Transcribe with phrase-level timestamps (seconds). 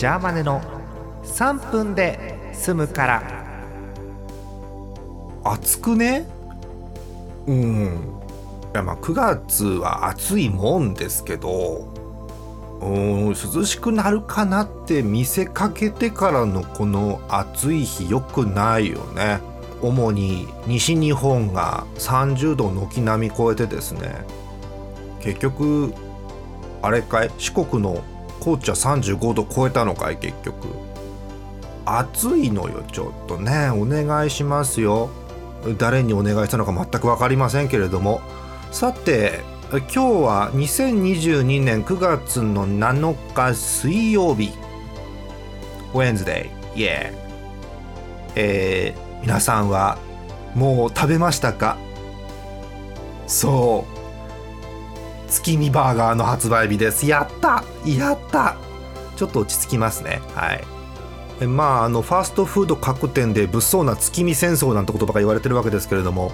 [0.00, 0.62] ジャーマネの
[1.24, 3.22] 3分で済むから。
[5.44, 6.26] 暑くね？
[7.46, 8.00] うん。
[8.72, 11.92] いやまあ9月は暑いもんですけど
[12.80, 19.40] うん涼しくなるかなって見せかけてからのこの暑い日良くないよね。
[19.82, 24.24] 主に西日本が30度軒並み超えてですね。
[25.20, 25.92] 結局
[26.80, 27.30] あれかい？
[27.36, 28.02] 四国の
[28.40, 30.68] 高知は35度超えたのかい結局。
[31.84, 33.70] 暑いのよちょっとね。
[33.70, 35.10] お願いしますよ。
[35.78, 38.20] 誰にお願いしたのか全く分かりませんけれども。
[38.70, 39.40] さて
[39.70, 44.52] 今日は2022年9月の7日水曜日。
[45.92, 47.12] Wednesday yeah.
[48.36, 49.98] えー、皆さんは
[50.54, 51.76] もう食べましたか？
[53.26, 53.99] そう。
[55.30, 57.06] 月見バーガーの発売日です。
[57.06, 57.64] やった！
[57.86, 58.56] やった！
[59.16, 60.20] ちょっと落ち着きますね。
[60.34, 61.46] はい。
[61.46, 66.32] まああのファーストフード各店で物騒な月見戦争なんて言葉が言われてるわけですけれども。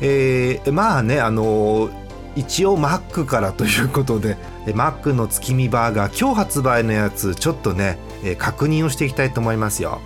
[0.00, 1.88] えー、まあねあの
[2.36, 4.36] 一応マックからということで
[4.74, 7.98] マックの月見バーガー今日発売のやつちょっとね
[8.38, 10.00] 確認をしていきたいと思いますよ。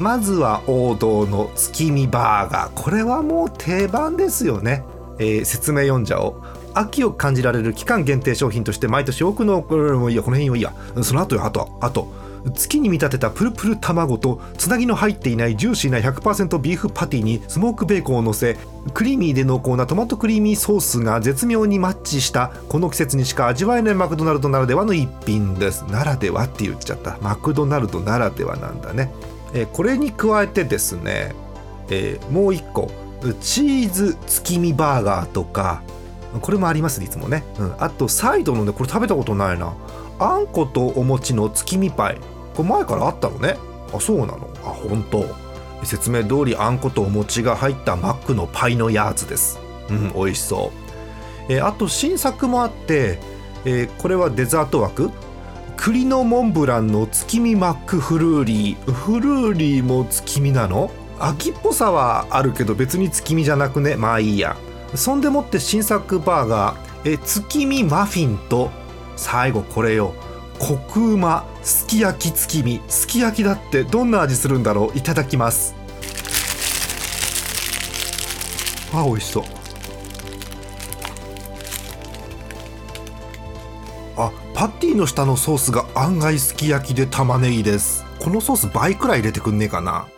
[0.00, 2.82] まずは王道の月見バーガー。
[2.82, 4.82] これはもう定番ですよね、
[5.18, 6.42] えー、説明読んじゃおう。
[6.74, 10.74] 秋を感じられる期間限定商品として毎年多くのこれもいいやこの辺はいいや。
[11.02, 11.44] その後よ。
[11.44, 12.12] あとあと
[12.54, 18.56] 月に見立てたプルプル卵とつなぎの入っていないジューシーな100%ビーフパティにスモークベーコンを乗せ
[18.94, 25.82] クリーミーで濃厚なトマトクリーミーソースが絶妙にマッチしたこの季節にしか味わえないマクドナルドならではの一品です。
[25.90, 27.18] ならではって言っちゃった。
[27.20, 29.12] マクドナルドならではなんだね、
[29.52, 31.34] えー、これに加えてですね、
[31.90, 32.90] えー、もう一個。
[33.34, 35.82] チーズ月見バーガーとか
[36.40, 39.74] これもありますいつもね、うん、あとサイドのねこれ食べたことないな。
[40.18, 42.18] あんことお餅の月見パイ。
[42.54, 43.56] これ前からあったのね。
[43.92, 44.48] あそうなの。
[44.64, 45.24] あ本当。
[45.84, 49.58] 説明通りあんことお餅が入ったマックのパイのやつです。
[49.90, 50.72] うん美味しそ
[51.48, 53.18] う、えー、あと新作もあって、
[53.64, 55.10] えー、これはデザート枠。
[55.76, 58.92] 栗のモンブランの月見マックフルーリー。
[58.92, 60.90] フルーリーも月見なの？
[61.18, 63.96] 秋っぽさはあるけど別に月見じゃなくね。
[63.96, 64.56] まあいいや。
[64.94, 67.12] そんでもって新作バーガー。
[67.12, 68.70] え月見マフィンと
[69.16, 70.14] 最後これよ。
[70.58, 72.80] コクうますき焼き月見。
[72.88, 74.98] すき焼きだってどんな味するんだろう。
[74.98, 75.74] いただきます。
[78.92, 79.44] あ美味しそう。
[84.16, 88.04] あパティの下のソースが案外すき焼きで玉ねぎです。
[88.18, 90.08] このソース倍くらい入れてくんねえかな。